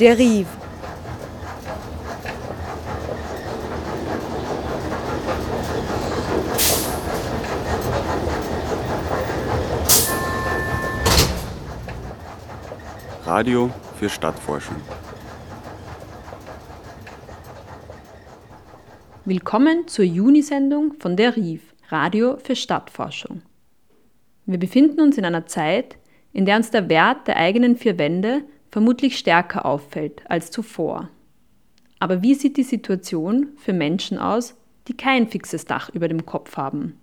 [0.00, 0.46] Der Rief.
[13.26, 14.76] Radio für Stadtforschung.
[19.26, 23.42] Willkommen zur Junisendung von der RIF, Radio für Stadtforschung.
[24.46, 25.98] Wir befinden uns in einer Zeit,
[26.32, 31.10] in der uns der Wert der eigenen vier Wände vermutlich stärker auffällt als zuvor.
[31.98, 34.56] Aber wie sieht die Situation für Menschen aus,
[34.88, 36.98] die kein fixes Dach über dem Kopf haben?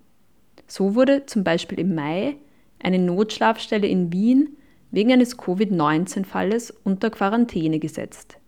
[0.66, 2.36] So wurde zum Beispiel im Mai
[2.82, 4.56] eine Notschlafstelle in Wien
[4.90, 8.38] wegen eines Covid-19-Falles unter Quarantäne gesetzt.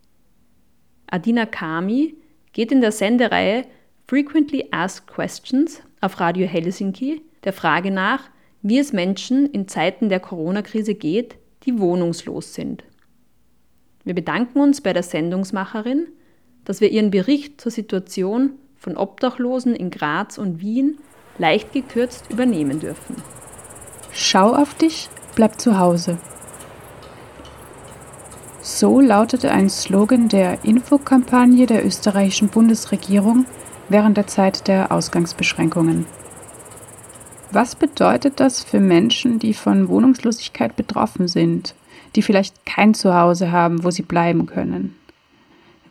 [1.07, 2.15] Adina Kami
[2.53, 3.65] geht in der Sendereihe
[4.07, 8.31] Frequently Asked Questions auf Radio Helsinki der Frage nach,
[8.63, 12.85] wie es Menschen in Zeiten der Corona-Krise geht, die wohnungslos sind.
[14.11, 16.09] Wir bedanken uns bei der Sendungsmacherin,
[16.65, 20.99] dass wir ihren Bericht zur Situation von Obdachlosen in Graz und Wien
[21.39, 23.15] leicht gekürzt übernehmen dürfen.
[24.13, 26.19] Schau auf dich, bleib zu Hause.
[28.61, 33.47] So lautete ein Slogan der Infokampagne der österreichischen Bundesregierung
[33.89, 36.05] während der Zeit der Ausgangsbeschränkungen.
[37.53, 41.77] Was bedeutet das für Menschen, die von Wohnungslosigkeit betroffen sind,
[42.17, 44.95] die vielleicht kein Zuhause haben, wo sie bleiben können?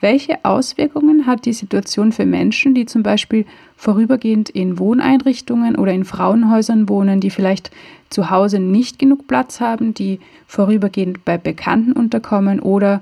[0.02, 6.06] Welche Auswirkungen hat die Situation für Menschen, die zum Beispiel vorübergehend in Wohneinrichtungen oder in
[6.06, 7.70] Frauenhäusern wohnen, die vielleicht
[8.10, 13.02] zu Hause nicht genug Platz haben, die vorübergehend bei Bekannten unterkommen oder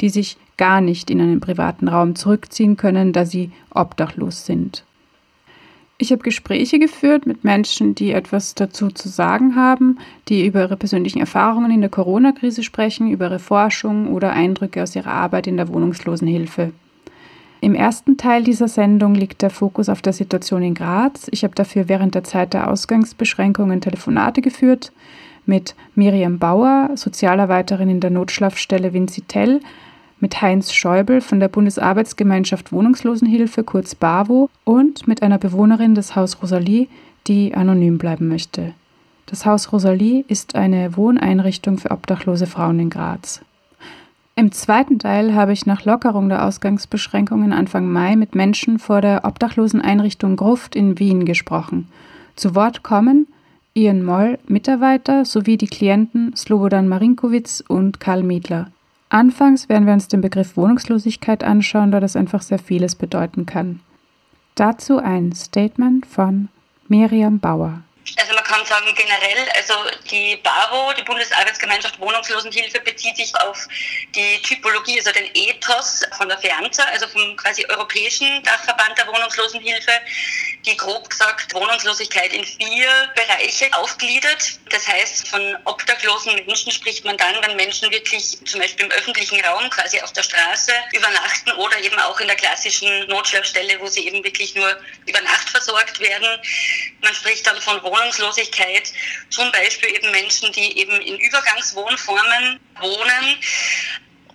[0.00, 4.84] die sich gar nicht in einen privaten Raum zurückziehen können, da sie obdachlos sind?
[5.98, 10.76] Ich habe Gespräche geführt mit Menschen, die etwas dazu zu sagen haben, die über ihre
[10.76, 15.56] persönlichen Erfahrungen in der Corona-Krise sprechen, über ihre Forschung oder Eindrücke aus ihrer Arbeit in
[15.56, 16.72] der Wohnungslosenhilfe.
[17.62, 21.28] Im ersten Teil dieser Sendung liegt der Fokus auf der Situation in Graz.
[21.30, 24.92] Ich habe dafür während der Zeit der Ausgangsbeschränkungen Telefonate geführt
[25.46, 29.60] mit Miriam Bauer, Sozialarbeiterin in der Notschlafstelle Vinzitel,
[30.20, 36.42] mit Heinz Schäubel von der Bundesarbeitsgemeinschaft Wohnungslosenhilfe, kurz BAWO, und mit einer Bewohnerin des Haus
[36.42, 36.88] Rosalie,
[37.26, 38.74] die anonym bleiben möchte.
[39.26, 43.42] Das Haus Rosalie ist eine Wohneinrichtung für obdachlose Frauen in Graz.
[44.36, 49.24] Im zweiten Teil habe ich nach Lockerung der Ausgangsbeschränkungen Anfang Mai mit Menschen vor der
[49.24, 51.88] Obdachloseneinrichtung Gruft in Wien gesprochen.
[52.36, 53.26] Zu Wort kommen
[53.72, 58.70] Ian Moll, Mitarbeiter, sowie die Klienten Slobodan Marinkowitz und Karl Miedler.
[59.08, 63.80] Anfangs werden wir uns den Begriff Wohnungslosigkeit anschauen, da das einfach sehr vieles bedeuten kann.
[64.56, 66.48] Dazu ein Statement von
[66.88, 67.82] Miriam Bauer.
[68.66, 69.74] Sagen generell, also
[70.10, 73.68] die BAWO, die Bundesarbeitsgemeinschaft Wohnungslosenhilfe, bezieht sich auf
[74.14, 79.92] die Typologie, also den Ethos von der FEANZA, also vom quasi europäischen Dachverband der Wohnungslosenhilfe,
[80.64, 84.58] die grob gesagt Wohnungslosigkeit in vier Bereiche aufgliedert.
[84.70, 89.40] Das heißt, von obdachlosen Menschen spricht man dann, wenn Menschen wirklich zum Beispiel im öffentlichen
[89.44, 94.06] Raum, quasi auf der Straße, übernachten oder eben auch in der klassischen Notschlafstelle, wo sie
[94.06, 96.40] eben wirklich nur über Nacht versorgt werden.
[97.00, 98.55] Man spricht dann von Wohnungslosigkeit,
[99.30, 103.38] zum Beispiel eben Menschen, die eben in Übergangswohnformen wohnen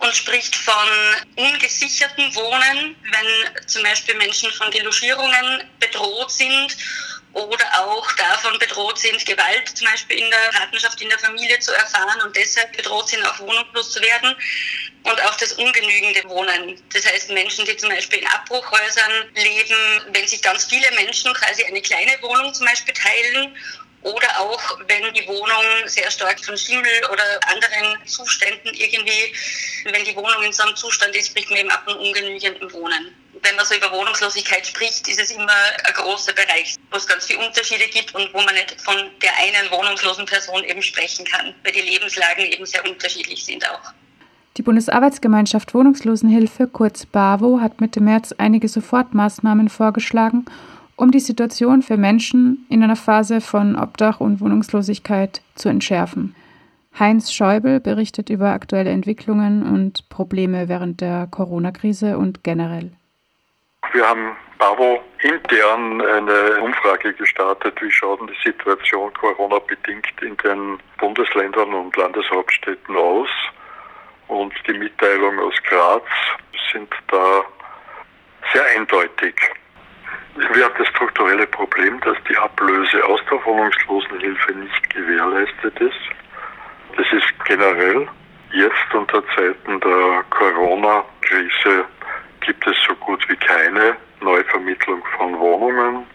[0.02, 0.88] und spricht von
[1.36, 6.76] ungesicherten Wohnen, wenn zum Beispiel Menschen von Delogierungen bedroht sind
[7.34, 11.72] oder auch davon bedroht sind, Gewalt zum Beispiel in der Partnerschaft, in der Familie zu
[11.72, 14.34] erfahren und deshalb bedroht sind, auch wohnungslos zu werden.
[15.04, 16.80] Und auch das ungenügende Wohnen.
[16.92, 21.64] Das heißt, Menschen, die zum Beispiel in Abbruchhäusern leben, wenn sich ganz viele Menschen quasi
[21.64, 23.56] eine kleine Wohnung zum Beispiel teilen
[24.02, 29.34] oder auch, wenn die Wohnung sehr stark von Schimmel oder anderen Zuständen irgendwie,
[29.84, 33.14] wenn die Wohnung in so einem Zustand ist, spricht man eben ab von ungenügendem Wohnen.
[33.42, 35.52] Wenn man so über Wohnungslosigkeit spricht, ist es immer
[35.84, 39.36] ein großer Bereich, wo es ganz viele Unterschiede gibt und wo man nicht von der
[39.38, 43.92] einen wohnungslosen Person eben sprechen kann, weil die Lebenslagen eben sehr unterschiedlich sind auch.
[44.58, 50.44] Die Bundesarbeitsgemeinschaft Wohnungslosenhilfe, kurz BAWO, hat Mitte März einige Sofortmaßnahmen vorgeschlagen,
[51.02, 56.36] um die Situation für Menschen in einer Phase von Obdach und Wohnungslosigkeit zu entschärfen.
[56.96, 62.92] Heinz Schäubel berichtet über aktuelle Entwicklungen und Probleme während der Corona-Krise und generell.
[63.92, 71.74] Wir haben BAVO intern eine Umfrage gestartet, wie schaut die Situation Corona-bedingt in den Bundesländern
[71.74, 73.28] und Landeshauptstädten aus.
[74.28, 76.04] Und die Mitteilungen aus Graz
[76.72, 77.42] sind da
[78.52, 79.34] sehr eindeutig.
[80.54, 86.00] Wir haben das strukturelle Problem, dass die Ablöse aus der Wohnungslosenhilfe nicht gewährleistet ist.
[86.96, 88.08] Das ist generell
[88.52, 91.86] Jetzt unter Zeiten der Corona-Krise
[92.42, 96.06] gibt es so gut wie keine Neuvermittlung von Wohnungen,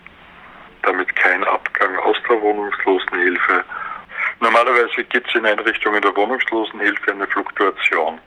[0.83, 3.63] damit kein Abgang aus der Wohnungslosenhilfe.
[4.39, 8.19] Normalerweise gibt es in Einrichtungen der Wohnungslosenhilfe eine Fluktuation.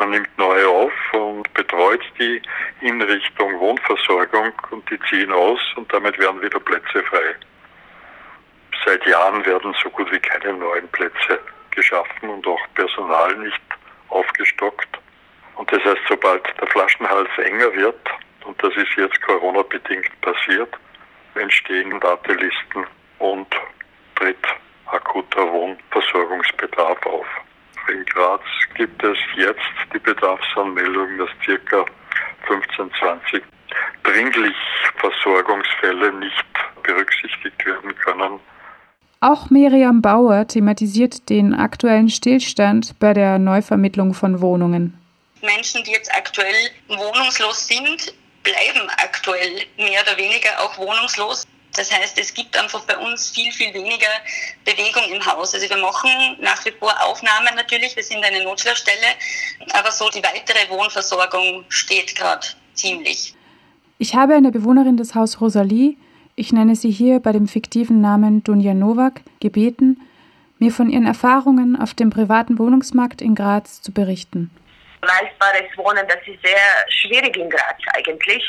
[0.00, 2.40] Man nimmt neue auf und betreut die
[2.80, 7.34] in Richtung Wohnversorgung und die ziehen aus und damit werden wieder Plätze frei.
[8.86, 11.38] Seit Jahren werden so gut wie keine neuen Plätze
[11.70, 13.60] geschaffen und auch Personal nicht
[14.08, 14.88] aufgestockt.
[15.56, 18.00] Und das heißt, sobald der Flaschenhals enger wird,
[18.46, 20.74] und das ist jetzt Corona-bedingt passiert,
[21.34, 22.86] entstehen Wartelisten
[23.18, 23.54] und
[24.14, 24.46] tritt
[24.86, 27.26] akuter Wohnversorgungsbedarf auf.
[27.90, 28.42] In Graz
[28.74, 29.58] gibt es jetzt
[29.92, 31.84] die Bedarfsanmeldung, dass circa
[32.46, 33.42] 15, 20
[34.04, 34.56] dringlich
[34.96, 36.44] Versorgungsfälle nicht
[36.82, 38.40] berücksichtigt werden können.
[39.20, 44.96] Auch Miriam Bauer thematisiert den aktuellen Stillstand bei der Neuvermittlung von Wohnungen.
[45.42, 51.46] Menschen, die jetzt aktuell wohnungslos sind, bleiben aktuell mehr oder weniger auch wohnungslos.
[51.76, 54.08] Das heißt, es gibt einfach bei uns viel, viel weniger
[54.64, 55.54] Bewegung im Haus.
[55.54, 59.14] Also wir machen nach wie vor Aufnahmen natürlich, wir sind eine Notfallstelle,
[59.72, 63.34] aber so die weitere Wohnversorgung steht gerade ziemlich.
[63.98, 65.96] Ich habe eine Bewohnerin des Haus Rosalie,
[66.34, 70.00] ich nenne sie hier bei dem fiktiven Namen Dunja Nowak, gebeten,
[70.58, 74.50] mir von ihren Erfahrungen auf dem privaten Wohnungsmarkt in Graz zu berichten.
[75.02, 76.58] Leistbares Wohnen, das ist sehr
[76.88, 78.42] schwierig in Graz eigentlich.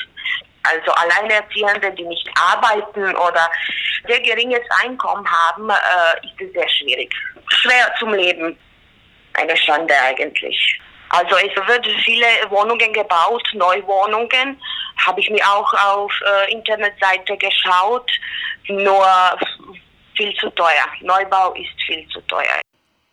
[0.63, 3.49] Also Alleinerziehende, die nicht arbeiten oder
[4.07, 7.13] sehr geringes Einkommen haben, äh, ist es sehr schwierig.
[7.49, 8.57] Schwer zum Leben.
[9.33, 10.79] Eine Schande eigentlich.
[11.09, 14.61] Also es wird viele Wohnungen gebaut, Neuwohnungen.
[15.05, 18.09] Habe ich mir auch auf äh, Internetseite geschaut.
[18.67, 19.07] Nur
[20.15, 20.85] viel zu teuer.
[21.01, 22.61] Neubau ist viel zu teuer.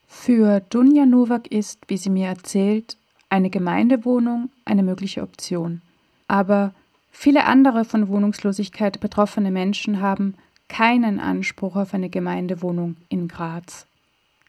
[0.06, 2.96] Für Dunja Nowak ist, wie sie mir erzählt,
[3.30, 5.82] eine Gemeindewohnung eine mögliche Option.
[6.28, 6.72] Aber
[7.20, 10.36] Viele andere von Wohnungslosigkeit betroffene Menschen haben
[10.68, 13.88] keinen Anspruch auf eine Gemeindewohnung in Graz.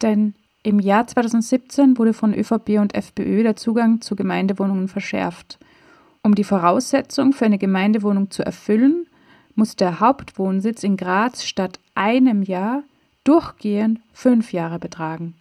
[0.04, 5.58] Denn im Jahr 2017 wurde von ÖVP und FPÖ der Zugang zu Gemeindewohnungen verschärft.
[6.22, 9.08] Um die Voraussetzung für eine Gemeindewohnung zu erfüllen,
[9.56, 12.84] muss der Hauptwohnsitz in Graz statt einem Jahr
[13.24, 15.34] durchgehend fünf Jahre betragen.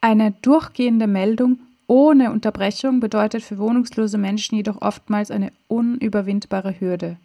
[0.00, 1.60] Eine durchgehende Meldung
[1.92, 7.18] ohne Unterbrechung bedeutet für wohnungslose Menschen jedoch oftmals eine unüberwindbare Hürde.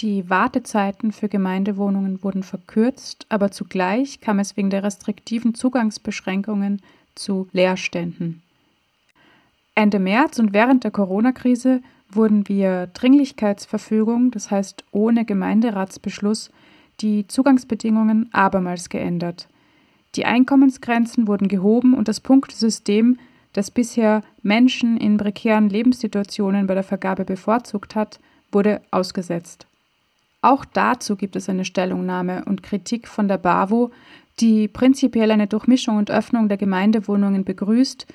[0.00, 6.82] Die Wartezeiten für Gemeindewohnungen wurden verkürzt, aber zugleich kam es wegen der restriktiven Zugangsbeschränkungen
[7.14, 8.42] zu Leerständen.
[9.74, 11.80] Ende März und während der Corona-Krise
[12.10, 16.50] wurden via Dringlichkeitsverfügung, das heißt ohne Gemeinderatsbeschluss,
[17.00, 19.48] die Zugangsbedingungen abermals geändert.
[20.14, 23.16] Die Einkommensgrenzen wurden gehoben und das Punktesystem
[23.58, 28.20] das bisher Menschen in prekären Lebenssituationen bei der Vergabe bevorzugt hat,
[28.52, 29.66] wurde ausgesetzt.
[30.42, 33.90] Auch dazu gibt es eine Stellungnahme und Kritik von der BAWO,
[34.38, 38.06] die prinzipiell eine Durchmischung und Öffnung der Gemeindewohnungen begrüßt,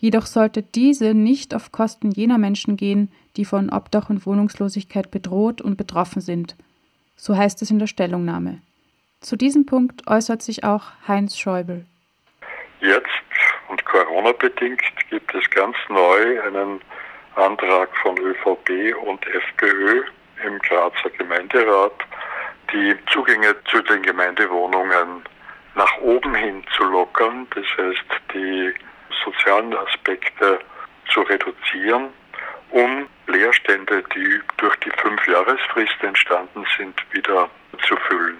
[0.00, 5.62] jedoch sollte diese nicht auf Kosten jener Menschen gehen, die von Obdach und Wohnungslosigkeit bedroht
[5.62, 6.56] und betroffen sind.
[7.14, 8.58] So heißt es in der Stellungnahme.
[9.20, 11.84] Zu diesem Punkt äußert sich auch Heinz Schäuble.
[12.80, 13.27] Jetzt
[13.88, 16.80] Corona-bedingt gibt es ganz neu einen
[17.36, 20.04] Antrag von ÖVP und FPÖ
[20.44, 21.94] im Grazer Gemeinderat,
[22.72, 25.24] die Zugänge zu den Gemeindewohnungen
[25.74, 28.04] nach oben hin zu lockern, das heißt
[28.34, 28.74] die
[29.24, 30.58] sozialen Aspekte
[31.10, 32.08] zu reduzieren,
[32.70, 37.48] um Leerstände, die durch die Fünfjahresfrist entstanden sind, wieder
[37.86, 38.36] zu füllen.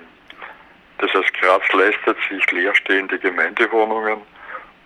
[0.99, 4.21] Das heißt, Graz leistet sich leerstehende Gemeindewohnungen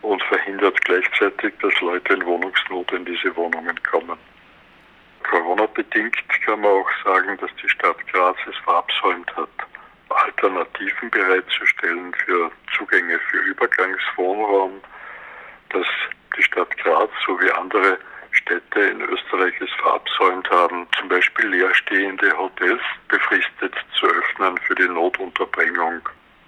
[0.03, 4.19] und verhindert gleichzeitig, dass Leute in Wohnungsnot in diese Wohnungen kommen.
[5.23, 9.49] Corona-bedingt kann man auch sagen, dass die Stadt Graz es verabsäumt hat,
[10.09, 14.81] Alternativen bereitzustellen für Zugänge für Übergangswohnraum,
[15.71, 15.87] dass
[16.37, 17.99] die Stadt Graz sowie andere
[18.33, 24.89] Städte in Österreich es verabsäumt haben, zum Beispiel leerstehende Hotels befristet zu öffnen für die
[24.89, 26.01] Notunterbringung.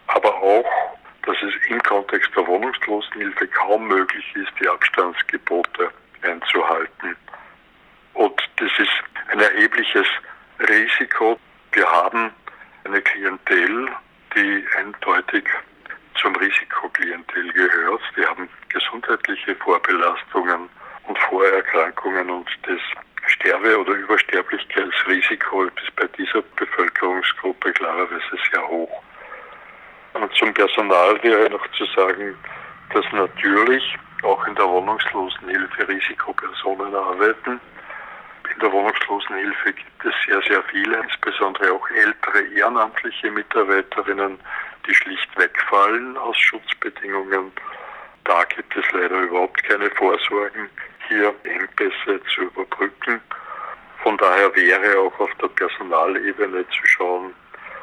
[0.08, 5.90] Aber auch dass es im Kontext der Wohnungslosenhilfe kaum möglich ist, die Abstandsgebote
[6.22, 7.16] einzuhalten.
[8.14, 8.92] Und das ist
[9.30, 10.06] ein erhebliches
[10.60, 11.38] Risiko.
[11.72, 12.30] Wir haben
[12.84, 13.88] eine Klientel,
[14.34, 15.44] die eindeutig
[16.20, 18.02] zum Risikoklientel gehört.
[18.16, 20.68] Die haben gesundheitliche Vorbelastungen
[21.06, 22.80] und Vorerkrankungen und das
[23.26, 29.02] Sterbe- oder Übersterblichkeitsrisiko ist bei dieser Bevölkerungsgruppe klarerweise sehr hoch.
[30.38, 32.36] Zum Personal wäre noch zu sagen,
[32.92, 37.60] dass natürlich auch in der Wohnungslosenhilfe Risikopersonen arbeiten.
[38.52, 44.38] In der Wohnungslosenhilfe gibt es sehr, sehr viele, insbesondere auch ältere ehrenamtliche Mitarbeiterinnen,
[44.86, 47.52] die schlicht wegfallen aus Schutzbedingungen.
[48.24, 50.68] Da gibt es leider überhaupt keine Vorsorgen,
[51.08, 53.20] hier Engpässe zu überbrücken.
[54.02, 57.34] Von daher wäre auch auf der Personalebene zu schauen,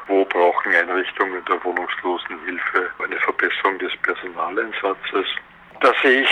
[0.06, 5.26] wo brauchen Einrichtungen der Wohnungslosenhilfe eine Verbesserung des Personaleinsatzes.
[5.80, 6.28] Da sehe ich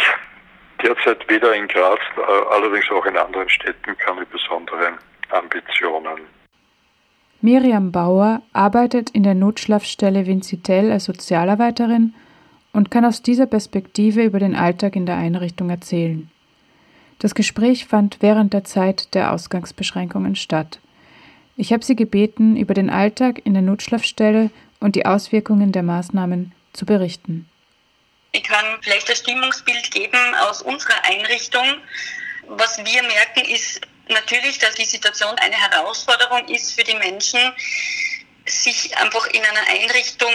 [0.82, 4.94] derzeit weder in Graz, äh, allerdings auch in anderen Städten keine besonderen
[5.30, 6.20] Ambitionen.
[7.42, 12.14] Miriam Bauer arbeitet in der Notschlafstelle Vinzitel als Sozialarbeiterin
[12.72, 16.30] und kann aus dieser Perspektive über den Alltag in der Einrichtung erzählen.
[17.18, 20.80] Das Gespräch fand während der Zeit der Ausgangsbeschränkungen statt.
[21.60, 24.48] Ich habe sie gebeten, über den Alltag in der Notschlafstelle
[24.80, 27.50] und die Auswirkungen der Maßnahmen zu berichten.
[28.32, 31.66] Ich kann vielleicht ein Stimmungsbild geben aus unserer Einrichtung.
[32.46, 37.38] Was wir merken, ist natürlich, dass die Situation eine Herausforderung ist für die Menschen,
[38.50, 40.32] sich einfach in einer Einrichtung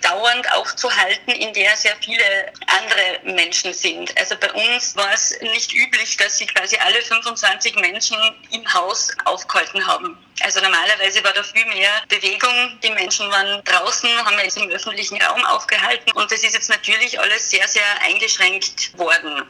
[0.00, 4.16] dauernd aufzuhalten, in der sehr viele andere Menschen sind.
[4.18, 8.18] Also bei uns war es nicht üblich, dass sich quasi alle 25 Menschen
[8.50, 10.18] im Haus aufgehalten haben.
[10.40, 12.78] Also normalerweise war da viel mehr Bewegung.
[12.82, 17.18] Die Menschen waren draußen, haben jetzt im öffentlichen Raum aufgehalten und das ist jetzt natürlich
[17.20, 19.42] alles sehr, sehr eingeschränkt worden.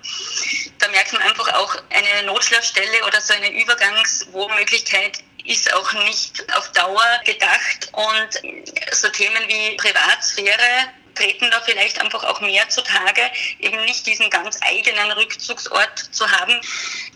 [0.78, 6.70] Da merkt man einfach auch eine Notschlafstelle oder so eine Übergangswohnmöglichkeit ist auch nicht auf
[6.72, 7.88] Dauer gedacht.
[7.92, 13.22] Und so Themen wie Privatsphäre treten da vielleicht einfach auch mehr zutage,
[13.60, 16.54] eben nicht diesen ganz eigenen Rückzugsort zu haben.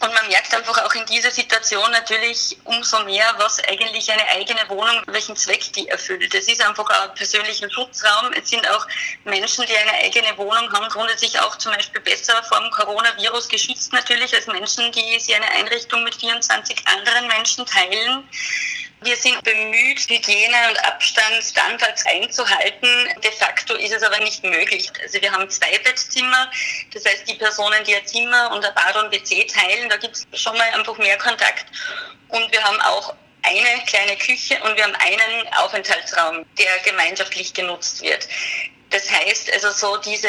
[0.01, 4.69] Und man merkt einfach auch in dieser Situation natürlich umso mehr, was eigentlich eine eigene
[4.69, 6.35] Wohnung, welchen Zweck die erfüllt.
[6.35, 8.33] Es ist einfach ein persönlicher Schutzraum.
[8.33, 8.87] Es sind auch
[9.25, 13.93] Menschen, die eine eigene Wohnung haben, grundsätzlich auch zum Beispiel besser vor dem Coronavirus geschützt
[13.93, 18.29] natürlich als Menschen, die sie eine Einrichtung mit 24 anderen Menschen teilen.
[19.03, 22.89] Wir sind bemüht, Hygiene- und Abstandsstandards einzuhalten.
[23.23, 24.91] De facto ist es aber nicht möglich.
[25.03, 26.51] Also wir haben zwei Bettzimmer.
[26.95, 30.17] Das heißt, die Personen, die ein Zimmer und ein Bad und WC teilen, da gibt
[30.17, 31.67] es schon mal einfach mehr Kontakt.
[32.29, 38.01] Und wir haben auch eine kleine Küche und wir haben einen Aufenthaltsraum, der gemeinschaftlich genutzt
[38.03, 38.27] wird.
[38.91, 40.29] Das heißt also so diese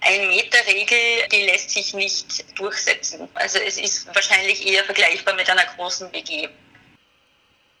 [0.00, 3.28] Ein-Meter-Regel, die lässt sich nicht durchsetzen.
[3.34, 6.48] Also es ist wahrscheinlich eher vergleichbar mit einer großen WG.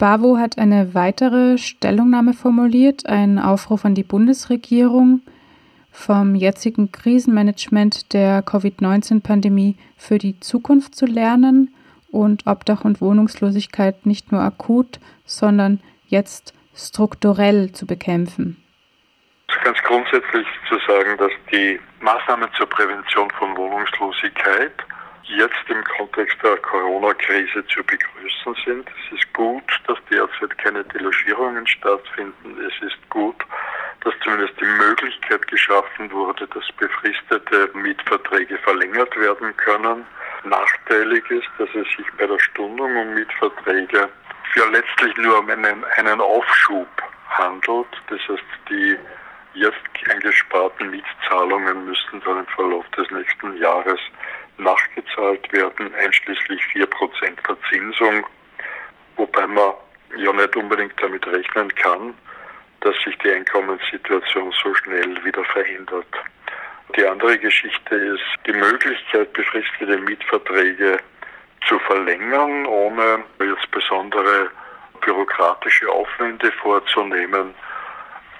[0.00, 5.20] BAWO hat eine weitere Stellungnahme formuliert, einen Aufruf an die Bundesregierung
[5.92, 11.74] vom jetzigen Krisenmanagement der Covid-19-Pandemie für die Zukunft zu lernen
[12.10, 18.56] und Obdach und Wohnungslosigkeit nicht nur akut, sondern jetzt strukturell zu bekämpfen.
[19.64, 24.72] Ganz grundsätzlich zu sagen, dass die Maßnahmen zur Prävention von Wohnungslosigkeit
[25.36, 28.88] jetzt im Kontext der Corona-Krise zu begrüßen sind.
[28.88, 32.56] Es ist gut, dass derzeit keine Delogierungen stattfinden.
[32.60, 33.36] Es ist gut,
[34.02, 40.06] dass zumindest die Möglichkeit geschaffen wurde, dass befristete Mietverträge verlängert werden können.
[40.44, 44.08] Nachteilig ist, dass es sich bei der Stundung um Mietverträge
[44.52, 46.88] für letztlich nur um einen, einen Aufschub
[47.28, 47.88] handelt.
[48.08, 48.96] Das heißt, die
[49.54, 49.76] jetzt
[50.08, 54.00] eingesparten Mietzahlungen müssten dann im Verlauf des nächsten Jahres
[55.20, 56.86] nachgezahlt werden, einschließlich 4%
[57.44, 58.26] Verzinsung,
[59.16, 59.74] wobei man
[60.16, 62.14] ja nicht unbedingt damit rechnen kann,
[62.80, 66.06] dass sich die Einkommenssituation so schnell wieder verändert.
[66.96, 70.98] Die andere Geschichte ist die Möglichkeit, befristete Mietverträge
[71.68, 74.50] zu verlängern, ohne jetzt besondere
[75.02, 77.54] bürokratische Aufwände vorzunehmen.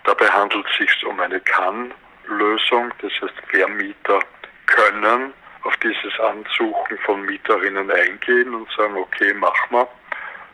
[0.04, 4.20] Dabei handelt es sich um eine Kann-Lösung, das heißt Vermieter
[4.66, 9.88] können auf dieses Ansuchen von Mieterinnen eingehen und sagen, okay, machen wir,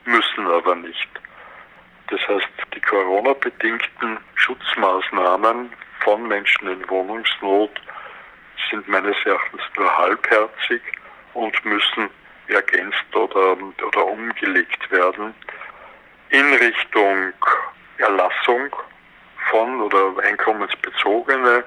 [0.05, 1.09] müssen aber nicht.
[2.09, 7.71] Das heißt, die Corona-bedingten Schutzmaßnahmen von Menschen in Wohnungsnot
[8.71, 10.83] sind meines Erachtens nur halbherzig
[11.35, 12.11] und müssen
[12.49, 15.35] ergänzt oder, oder umgelegt werden
[16.31, 17.33] in Richtung
[17.99, 18.75] Erlassung
[19.51, 21.65] von oder einkommensbezogene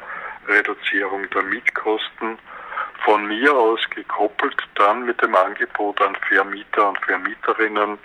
[0.47, 2.37] Reduzierung der Mietkosten
[3.03, 7.97] von mir aus gekoppelt dann mit dem Angebot an Vermieter und Vermieterinnen,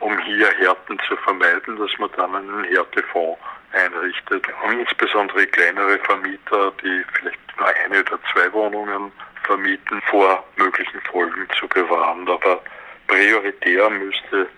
[0.00, 3.40] um hier Härten zu vermeiden, dass man dann einen Härtefonds
[3.72, 4.46] einrichtet.
[4.64, 9.12] Und insbesondere kleinere Vermieter, die vielleicht nur eine oder zwei Wohnungen
[9.44, 12.28] vermieten, vor möglichen Folgen zu bewahren.
[12.28, 12.62] Aber
[13.06, 14.48] prioritär müsste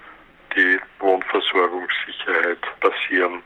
[0.56, 3.42] die Wohnversorgungssicherheit passieren.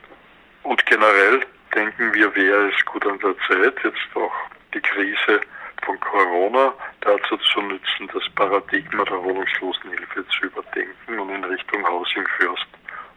[0.63, 1.45] Und generell
[1.75, 4.33] denken wir, wäre es gut an der Zeit, jetzt auch
[4.73, 5.41] die Krise
[5.85, 12.25] von Corona dazu zu nutzen, das Paradigma der Wohnungslosenhilfe zu überdenken und in Richtung Housing
[12.37, 12.67] First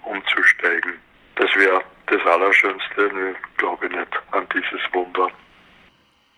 [0.04, 0.94] umzusteigen.
[1.36, 5.28] Das wäre das Allerschönste, ich glaube nicht an dieses Wunder.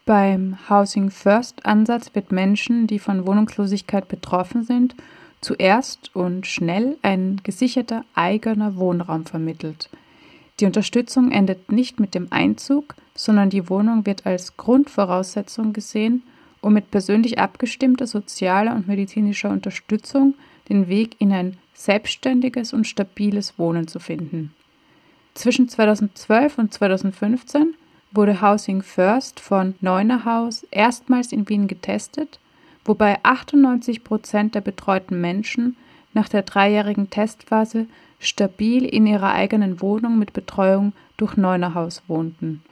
[0.06, 4.94] Beim Housing First Ansatz wird Menschen, die von Wohnungslosigkeit betroffen sind,
[5.40, 9.90] zuerst und schnell ein gesicherter eigener Wohnraum vermittelt.
[10.60, 16.22] Die Unterstützung endet nicht mit dem Einzug, sondern die Wohnung wird als Grundvoraussetzung gesehen,
[16.60, 20.34] um mit persönlich abgestimmter sozialer und medizinischer Unterstützung
[20.68, 24.52] den Weg in ein selbstständiges und stabiles Wohnen zu finden.
[25.34, 27.74] Zwischen 2012 und 2015
[28.10, 32.40] wurde Housing First von Neunerhaus erstmals in Wien getestet,
[32.84, 35.76] wobei 98 Prozent der betreuten Menschen
[36.14, 37.86] nach der dreijährigen Testphase
[38.18, 42.62] stabil in ihrer eigenen Wohnung mit Betreuung durch Neunerhaus wohnten.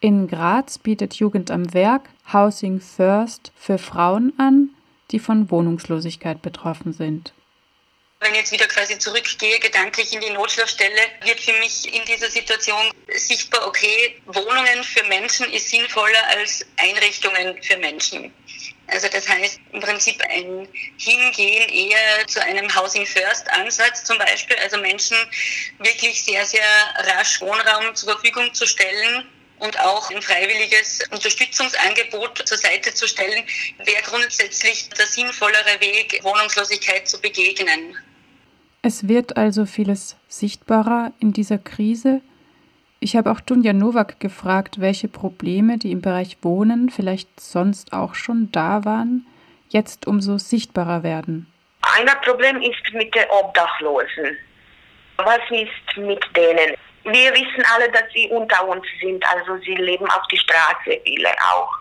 [0.00, 4.70] In Graz bietet Jugend am Werk Housing First für Frauen an,
[5.12, 7.32] die von Wohnungslosigkeit betroffen sind.
[8.22, 12.30] Wenn ich jetzt wieder quasi zurückgehe, gedanklich in die Notschlafstelle, wird für mich in dieser
[12.30, 18.32] Situation sichtbar, okay, Wohnungen für Menschen ist sinnvoller als Einrichtungen für Menschen.
[18.92, 20.68] Also das heißt im Prinzip ein
[20.98, 25.16] Hingehen eher zu einem Housing First Ansatz zum Beispiel, also Menschen
[25.78, 26.62] wirklich sehr, sehr
[26.98, 29.24] rasch Wohnraum zur Verfügung zu stellen
[29.60, 33.44] und auch ein freiwilliges Unterstützungsangebot zur Seite zu stellen,
[33.78, 37.96] wäre grundsätzlich der sinnvollere Weg, Wohnungslosigkeit zu begegnen.
[38.82, 42.20] Es wird also vieles sichtbarer in dieser Krise.
[43.02, 48.14] Ich habe auch Dunja Nowak gefragt, welche Probleme, die im Bereich Wohnen vielleicht sonst auch
[48.14, 49.26] schon da waren,
[49.70, 51.52] jetzt umso sichtbarer werden.
[51.82, 54.38] Ein Problem ist mit den Obdachlosen.
[55.16, 56.76] Was ist mit denen?
[57.02, 61.30] Wir wissen alle, dass sie unter uns sind, also sie leben auf die Straße, viele
[61.52, 61.76] auch.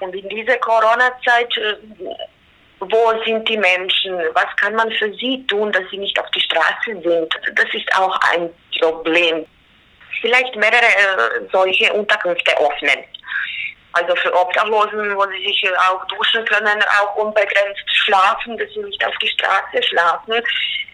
[0.00, 1.76] Und in dieser Corona-Zeit äh,
[2.80, 6.40] wo sind die Menschen, was kann man für sie tun, dass sie nicht auf die
[6.40, 7.32] Straße sind.
[7.54, 9.46] Das ist auch ein Problem.
[10.20, 13.04] Vielleicht mehrere äh, solche Unterkünfte öffnen.
[13.92, 19.04] Also für Obdachlosen, wo sie sich auch duschen können, auch unbegrenzt schlafen, dass sie nicht
[19.04, 20.34] auf die Straße schlafen.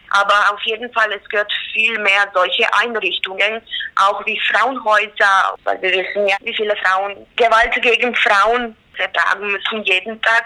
[0.09, 3.61] Aber auf jeden Fall, es gehört viel mehr solche Einrichtungen,
[3.95, 9.83] auch wie Frauenhäuser, weil wir wissen ja, wie viele Frauen Gewalt gegen Frauen ertragen müssen
[9.83, 10.45] jeden Tag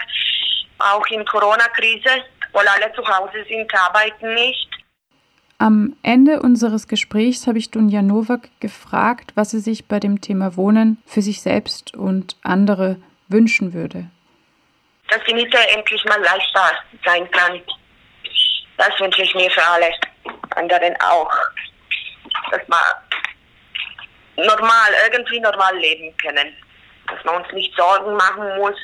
[0.78, 4.68] auch in Corona-Krise, weil alle zu Hause sind, arbeiten nicht.
[5.62, 10.56] Am Ende unseres Gesprächs habe ich Dunja Nowak gefragt, was sie sich bei dem Thema
[10.56, 12.96] Wohnen für sich selbst und andere
[13.28, 14.10] wünschen würde.
[15.08, 16.72] Dass die Miete endlich mal leichter
[17.04, 17.60] sein kann.
[18.76, 19.88] Das wünsche ich mir für alle
[20.56, 21.32] anderen auch.
[22.50, 26.56] Dass wir normal, irgendwie normal leben können.
[27.06, 28.74] Dass man uns nicht Sorgen machen muss,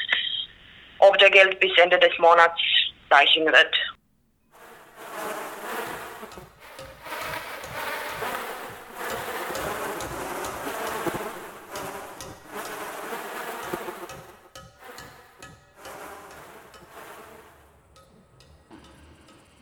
[1.00, 2.60] ob der Geld bis Ende des Monats
[3.10, 3.97] reichen wird.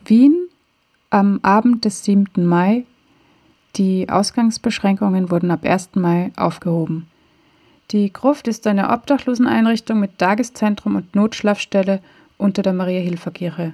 [0.09, 0.47] Wien
[1.09, 2.45] am Abend des 7.
[2.45, 2.85] Mai.
[3.75, 5.95] Die Ausgangsbeschränkungen wurden ab 1.
[5.95, 7.07] Mai aufgehoben.
[7.91, 12.01] Die Gruft ist eine Obdachloseneinrichtung mit Tageszentrum und Notschlafstelle
[12.37, 13.73] unter der Maria-Hilfer-Kirche.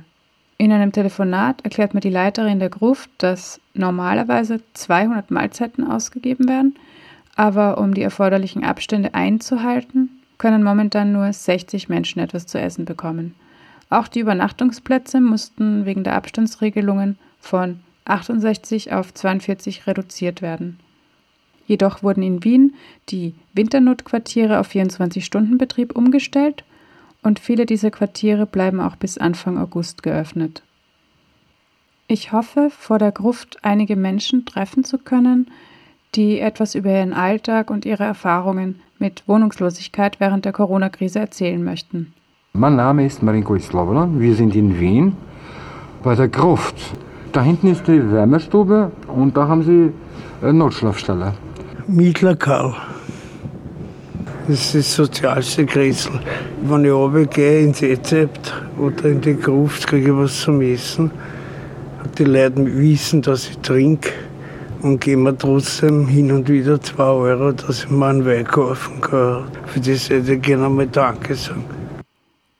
[0.57, 6.75] In einem Telefonat erklärt mir die Leiterin der Gruft, dass normalerweise 200 Mahlzeiten ausgegeben werden,
[7.35, 13.35] aber um die erforderlichen Abstände einzuhalten, können momentan nur 60 Menschen etwas zu essen bekommen.
[13.93, 20.79] Auch die Übernachtungsplätze mussten wegen der Abstandsregelungen von 68 auf 42 reduziert werden.
[21.67, 22.73] Jedoch wurden in Wien
[23.09, 26.63] die Winternotquartiere auf 24-Stunden-Betrieb umgestellt
[27.21, 30.63] und viele dieser Quartiere bleiben auch bis Anfang August geöffnet.
[32.07, 35.51] Ich hoffe, vor der Gruft einige Menschen treffen zu können,
[36.15, 42.11] die etwas über ihren Alltag und ihre Erfahrungen mit Wohnungslosigkeit während der Corona-Krise erzählen möchten.
[42.55, 44.07] Mein Name ist Marinko Islovna.
[44.15, 45.17] Wir sind in Wien
[46.03, 46.75] bei der Gruft.
[47.31, 49.91] Da hinten ist die Wärmestube und da haben sie
[50.39, 51.33] eine Notschlafstelle.
[51.87, 52.75] Mietler Karl.
[54.47, 56.11] Das ist das sozialste Grätzl.
[56.61, 61.09] Wenn ich runtergehe ins Rezept oder in die Gruft, kriege ich was zum Essen.
[62.19, 64.11] Die Leute wissen, dass ich trinke
[64.83, 69.01] und geben mir trotzdem hin und wieder zwei Euro, dass ich mir einen Wein kaufen
[69.01, 69.45] kann.
[69.65, 71.82] Für das hätte ich gerne mal Danke sagen.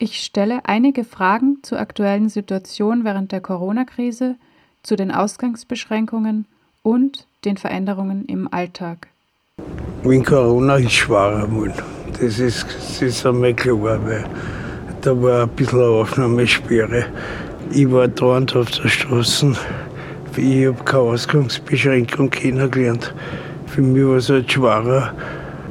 [0.04, 4.36] Ich stelle einige Fragen zur aktuellen Situation während der Corona-Krise,
[4.84, 6.46] zu den Ausgangsbeschränkungen
[6.82, 9.08] und den Veränderungen im Alltag.
[10.04, 11.82] Wenn Corona ist schwerer geworden.
[12.20, 14.26] Das ist, das ist einmal klar, weil
[15.00, 17.06] da war ein bisschen eine Aufnahmesperre.
[17.72, 19.56] Ich war dauernd auf der Straße.
[20.36, 23.16] Ich habe keine Ausgangsbeschränkung kennengelernt.
[23.68, 25.14] Für mich war es halt schwerer,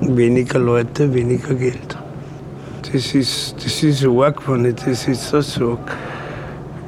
[0.00, 1.98] weniger Leute, weniger Geld.
[2.92, 5.78] Das ist, das ist arg, wenn ich das jetzt so sage.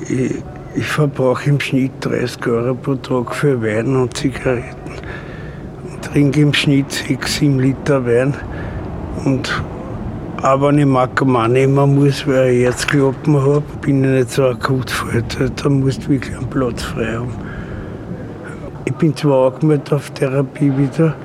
[0.07, 0.35] Ich,
[0.75, 4.93] ich verbrauche im Schnitt 30 Euro pro Tag für Wein und Zigaretten.
[5.83, 8.35] Und trinke im Schnitt 6, 7 Liter Wein.
[9.25, 9.51] Und
[10.43, 14.91] auch wenn ich Makamane nehmen muss, weil ich Herzklappen habe, bin ich nicht so akut
[14.91, 15.39] fort.
[15.57, 17.33] Da musst du wirklich einen Platz frei haben.
[18.85, 21.17] Ich bin zwar angemeldet auf Therapie wieder,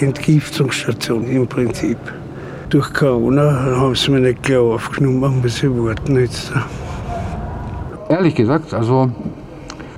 [0.00, 1.98] Entgiftungsstation im Prinzip.
[2.76, 6.52] Durch Corona haben sie mich nicht gleich aufgenommen, muss ich warten jetzt.
[8.10, 9.10] Ehrlich gesagt, also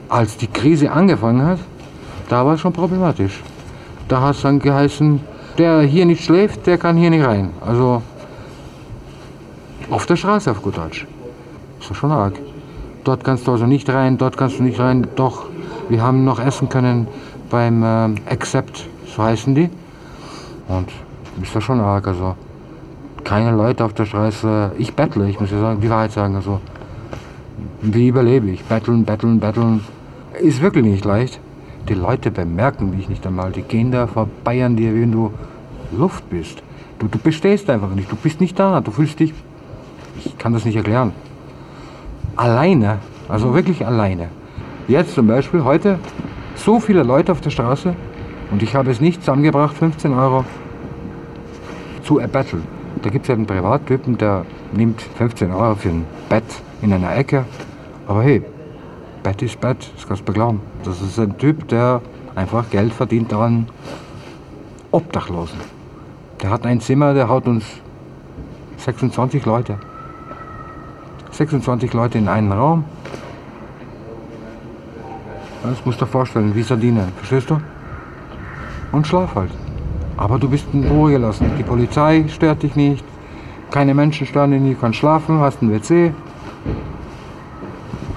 [0.09, 1.59] als die Krise angefangen hat,
[2.29, 3.43] da war es schon problematisch.
[4.07, 5.19] Da hat es dann geheißen,
[5.59, 7.51] der hier nicht schläft, der kann hier nicht rein.
[7.67, 8.01] Also
[9.91, 11.05] auf der Straße auf gut Deutsch.
[11.81, 12.35] Das ist schon arg.
[13.03, 15.05] Dort kannst du also nicht rein, dort kannst du nicht rein.
[15.17, 15.47] Doch,
[15.88, 17.09] wir haben noch essen können
[17.51, 19.69] beim äh, Accept, so heißen die.
[20.69, 20.91] Und
[21.43, 22.07] ist das schon arg.
[22.07, 22.37] Also
[23.29, 24.73] keine Leute auf der Straße.
[24.79, 26.35] Ich bettle, ich muss ja sagen, die Wahrheit sagen.
[26.35, 26.61] Also
[27.83, 28.64] wie überlebe ich?
[28.64, 29.85] Betteln, betteln, betteln.
[30.41, 31.38] Ist wirklich nicht leicht.
[31.91, 33.53] Die Leute bemerken dich nicht einmal.
[33.53, 35.31] Die gehen da vorbei an dir, wenn du
[35.93, 36.62] Luft bist.
[36.99, 38.11] Du, du bestehst einfach nicht.
[38.11, 38.81] Du bist nicht da.
[38.81, 39.35] Du fühlst dich.
[40.25, 41.12] Ich kann das nicht erklären.
[42.35, 42.99] Alleine.
[43.29, 44.29] Also wirklich alleine.
[44.87, 45.99] Jetzt zum Beispiel heute
[46.57, 47.95] so viele Leute auf der Straße
[48.51, 50.47] und ich habe es nicht zusammengebracht, 15 Euro
[52.05, 52.78] zu erbetteln.
[53.03, 56.45] Da gibt es einen Privattypen, der nimmt 15 Euro für ein Bett
[56.83, 57.45] in einer Ecke.
[58.09, 58.43] Aber hey,
[59.23, 60.61] Bett ist Bett, das kannst du glauben.
[60.85, 62.01] Das ist ein Typ, der
[62.35, 63.69] einfach Geld verdient an
[64.91, 65.59] Obdachlosen.
[66.43, 67.65] Der hat ein Zimmer, der haut uns
[68.79, 69.79] 26 Leute.
[71.33, 72.85] 26 Leute in einen Raum.
[75.63, 77.61] Das musst du dir vorstellen, wie Sardinen, verstehst du?
[78.93, 79.51] Und schlaf halt.
[80.18, 81.50] Aber du bist in Ruhe gelassen.
[81.57, 83.04] Die Polizei stört dich nicht.
[83.70, 84.74] Keine Menschen stören dich.
[84.74, 86.12] Du kannst schlafen, hast ein WC.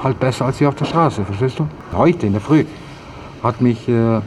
[0.04, 1.68] Halt besser als hier auf der Straße, verstehst du?
[1.94, 2.66] Heute in der Früh
[3.44, 4.20] hat mich äh,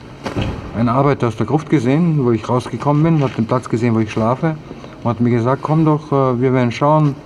[0.78, 3.98] ein Arbeiter aus der Gruft gesehen, wo ich rausgekommen bin, hat den Platz gesehen, wo
[3.98, 4.56] ich schlafe
[5.02, 7.16] und hat mir gesagt, komm doch, äh, wir werden schauen,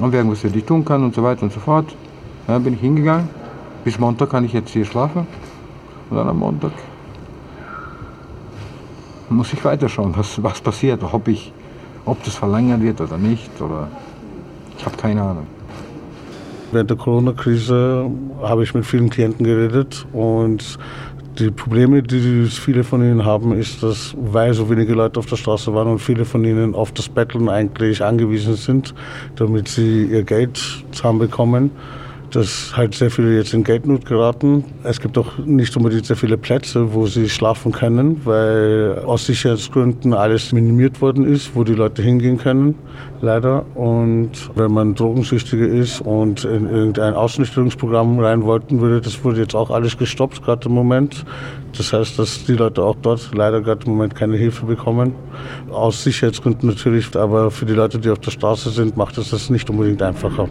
[0.00, 1.94] ob wir irgendwas für dich tun kann und so weiter und so fort.
[2.46, 3.28] Ja, bin ich hingegangen.
[3.84, 5.26] Bis Montag kann ich jetzt hier schlafen.
[6.08, 6.72] Und dann am Montag
[9.30, 11.52] muss ich weiterschauen, was, was passiert, ob, ich,
[12.04, 13.60] ob das verlängert wird oder nicht.
[13.60, 13.88] Oder
[14.78, 15.46] ich habe keine Ahnung.
[16.70, 18.10] Während der Corona-Krise
[18.42, 20.78] habe ich mit vielen Klienten geredet und
[21.38, 25.36] die Probleme, die viele von ihnen haben, ist, dass, weil so wenige Leute auf der
[25.36, 28.94] Straße waren und viele von ihnen auf das Betteln eigentlich angewiesen sind,
[29.36, 30.60] damit sie ihr Geld
[30.90, 31.70] zusammenbekommen,
[32.30, 34.64] dass halt sehr viele jetzt in Geldnot geraten.
[34.84, 40.12] Es gibt auch nicht unbedingt sehr viele Plätze, wo sie schlafen können, weil aus Sicherheitsgründen
[40.12, 42.74] alles minimiert worden ist, wo die Leute hingehen können,
[43.20, 43.64] leider.
[43.74, 49.54] Und wenn man Drogensüchtige ist und in irgendein Ausnüchterungsprogramm rein wollten würde, das wurde jetzt
[49.54, 51.24] auch alles gestoppt, gerade im Moment.
[51.76, 55.14] Das heißt, dass die Leute auch dort leider gerade im Moment keine Hilfe bekommen.
[55.70, 59.50] Aus Sicherheitsgründen natürlich, aber für die Leute, die auf der Straße sind, macht es das
[59.50, 60.48] nicht unbedingt einfacher.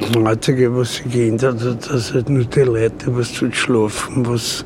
[0.00, 4.64] Das Einzige, was sich geändert hat, dass halt nur die Leute was zu schlafen, was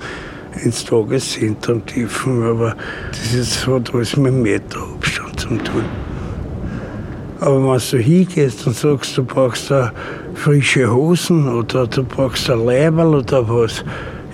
[0.64, 2.42] ins Tageszentrum dürfen.
[2.42, 2.74] Aber
[3.10, 5.84] das ist, hat alles mit einem Meter Abstand zu tun.
[7.40, 9.92] Aber wenn du hingehst und sagst, du brauchst da
[10.34, 13.84] frische Hosen oder du brauchst ein Leiberl oder was,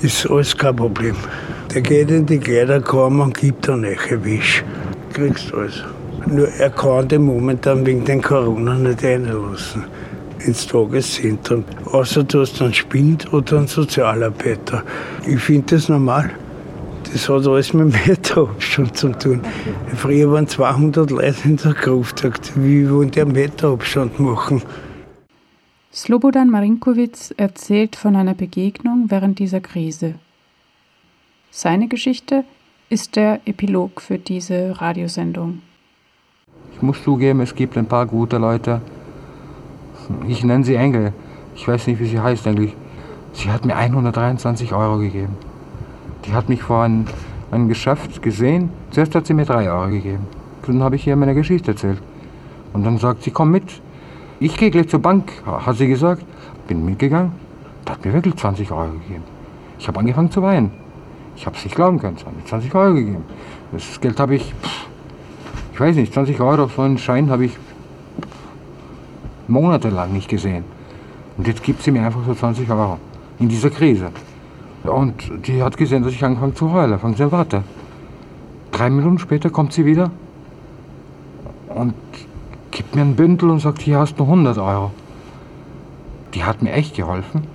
[0.00, 1.16] ist alles kein Problem.
[1.74, 4.64] Der geht in die Kleiderkammer und gibt dann einen Wisch.
[5.12, 5.82] Kriegst alles.
[6.26, 9.84] Nur er kann den momentan wegen den Corona nicht reinlassen
[10.46, 11.64] ins Tageszentrum.
[11.86, 14.82] Außer du hast einen Spind oder einen Sozialarbeiter.
[15.26, 16.30] Ich finde das normal.
[17.12, 19.40] Das hat alles mit Meterabstand zu tun.
[19.96, 22.24] Früher waren 200 Leute in der Gruft.
[22.56, 24.62] Wie wollen die einen Meterabstand machen?
[25.92, 30.16] Slobodan Marinkowitz erzählt von einer Begegnung während dieser Krise.
[31.52, 32.44] Seine Geschichte
[32.88, 35.62] ist der Epilog für diese Radiosendung.
[36.74, 38.82] Ich muss zugeben, es gibt ein paar gute Leute,
[40.26, 41.12] ich nenne sie Engel.
[41.54, 42.74] Ich weiß nicht, wie sie heißt eigentlich.
[43.32, 45.36] Sie hat mir 123 Euro gegeben.
[46.24, 47.06] Die hat mich vor ein,
[47.50, 48.70] ein Geschäft gesehen.
[48.90, 50.26] Zuerst hat sie mir 3 Euro gegeben.
[50.66, 52.00] Dann habe ich ihr meine Geschichte erzählt.
[52.72, 53.64] Und dann sagt sie, komm mit.
[54.40, 56.24] Ich gehe gleich zur Bank, hat sie gesagt.
[56.66, 57.32] Bin mitgegangen.
[57.86, 59.24] Die hat mir wirklich 20 Euro gegeben.
[59.78, 60.70] Ich habe angefangen zu weinen.
[61.36, 62.16] Ich habe es nicht glauben können.
[62.16, 63.24] Sie hat mir 20 Euro gegeben.
[63.72, 64.86] Das Geld habe ich pff,
[65.72, 67.52] Ich weiß nicht, 20 Euro auf so einen Schein habe ich
[69.48, 70.64] monatelang nicht gesehen.
[71.36, 72.98] Und jetzt gibt sie mir einfach so 20 Euro
[73.38, 74.10] in dieser Krise.
[74.84, 76.98] Und die hat gesehen, dass ich anfange zu heulen.
[76.98, 77.64] Fangen sie warte.
[78.70, 80.10] Drei Minuten später kommt sie wieder
[81.68, 81.94] und
[82.70, 84.90] gibt mir ein Bündel und sagt, hier hast du 100 Euro.
[86.34, 87.46] Die hat mir echt geholfen.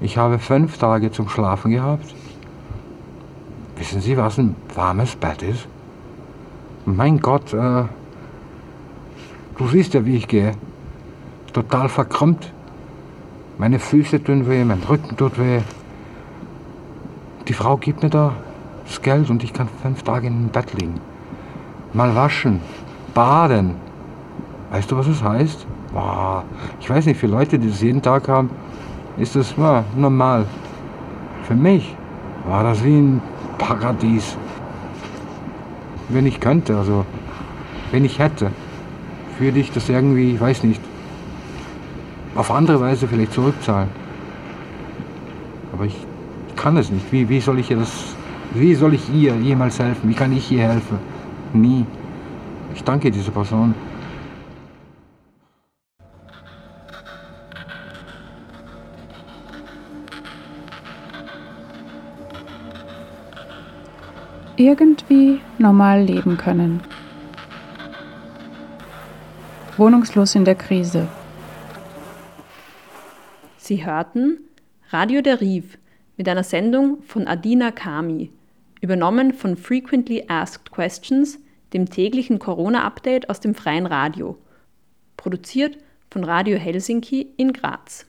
[0.00, 2.14] Ich habe fünf Tage zum Schlafen gehabt.
[3.76, 5.66] Wissen Sie, was ein warmes Bett ist?
[6.84, 7.84] Mein Gott, äh,
[9.56, 10.52] du siehst ja, wie ich gehe.
[11.52, 12.52] Total verkrümmt.
[13.58, 15.60] Meine Füße tun weh, mein Rücken tut weh.
[17.48, 18.34] Die Frau gibt mir da
[18.86, 21.00] das Geld und ich kann fünf Tage im Bett liegen.
[21.92, 22.60] Mal waschen,
[23.14, 23.74] baden.
[24.70, 25.66] Weißt du, was das heißt?
[25.92, 26.44] Boah,
[26.80, 28.50] ich weiß nicht, für Leute, die das jeden Tag haben,
[29.16, 30.46] ist das ja, normal.
[31.42, 31.96] Für mich
[32.46, 33.22] war das wie ein
[33.58, 34.36] Paradies.
[36.08, 37.04] Wenn ich könnte, also
[37.90, 38.52] wenn ich hätte,
[39.40, 40.80] würde ich das irgendwie, ich weiß nicht,
[42.34, 43.88] auf andere Weise vielleicht zurückzahlen.
[45.72, 45.96] Aber ich
[46.56, 47.10] kann es nicht.
[47.12, 47.90] Wie, wie soll ich ihr das,
[48.54, 50.08] wie soll ich ihr jemals helfen?
[50.08, 50.98] Wie kann ich ihr helfen?
[51.52, 51.84] Nie.
[52.74, 53.74] Ich danke dieser Person.
[64.56, 66.80] Irgendwie normal leben können.
[69.78, 71.08] Wohnungslos in der Krise.
[73.70, 74.40] Sie hörten
[74.88, 75.78] Radio der Rief
[76.16, 78.32] mit einer Sendung von Adina Kami,
[78.80, 81.38] übernommen von Frequently Asked Questions,
[81.72, 84.36] dem täglichen Corona-Update aus dem freien Radio,
[85.16, 85.78] produziert
[86.10, 88.06] von Radio Helsinki in Graz.